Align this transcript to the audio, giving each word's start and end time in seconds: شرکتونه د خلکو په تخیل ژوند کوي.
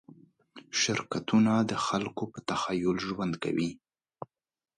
شرکتونه 0.79 1.53
د 1.71 1.73
خلکو 1.87 2.23
په 2.33 2.39
تخیل 2.49 2.95
ژوند 3.07 3.33
کوي. 3.43 3.69